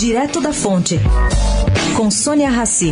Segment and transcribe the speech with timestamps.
[0.00, 0.98] Direto da Fonte,
[1.94, 2.90] com Sônia Rassi.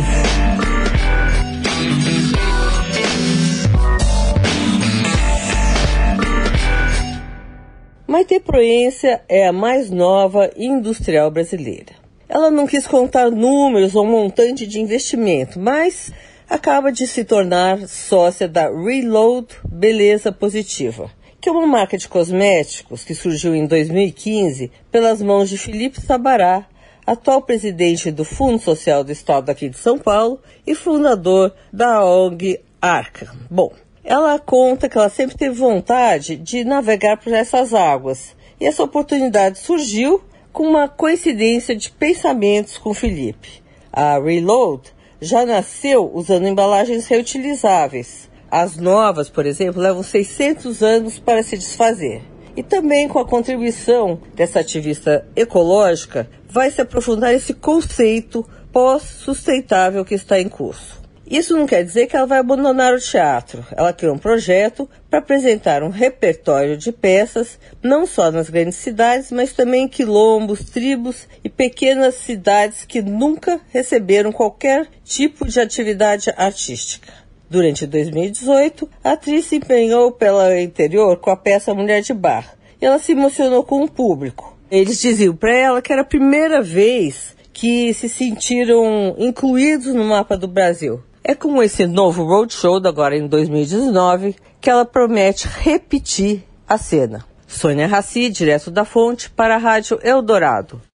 [8.05, 11.93] Maite Proença é a mais nova industrial brasileira.
[12.29, 16.11] Ela não quis contar números ou montante de investimento, mas
[16.47, 21.09] acaba de se tornar sócia da Reload Beleza Positiva,
[21.41, 26.67] que é uma marca de cosméticos que surgiu em 2015 pelas mãos de Felipe Sabará,
[27.11, 32.59] atual presidente do Fundo Social do Estado aqui de São Paulo e fundador da ONG
[32.79, 33.35] Arca.
[33.49, 33.71] Bom,
[34.03, 39.57] ela conta que ela sempre teve vontade de navegar por essas águas e essa oportunidade
[39.57, 40.21] surgiu
[40.53, 43.63] com uma coincidência de pensamentos com Felipe.
[43.91, 48.29] A Reload já nasceu usando embalagens reutilizáveis.
[48.51, 52.21] As novas, por exemplo, levam 600 anos para se desfazer.
[52.55, 60.15] E também com a contribuição dessa ativista ecológica, vai se aprofundar esse conceito pós-sustentável que
[60.15, 60.99] está em curso.
[61.29, 63.63] Isso não quer dizer que ela vai abandonar o teatro.
[63.77, 69.31] Ela criou um projeto para apresentar um repertório de peças, não só nas grandes cidades,
[69.31, 76.33] mas também em quilombos, tribos e pequenas cidades que nunca receberam qualquer tipo de atividade
[76.35, 77.13] artística.
[77.47, 82.85] Durante 2018, a atriz se empenhou pela interior com a peça Mulher de Bar e
[82.85, 84.57] ela se emocionou com o público.
[84.71, 90.37] Eles diziam para ela que era a primeira vez que se sentiram incluídos no mapa
[90.37, 91.01] do Brasil.
[91.23, 97.25] É com esse novo roadshow, agora em 2019, que ela promete repetir a cena.
[97.47, 100.79] Sônia Raci, direto da fonte, para a Rádio Eldorado.